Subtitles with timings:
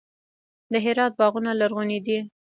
[0.71, 2.19] د هرات باغونه لرغوني دي.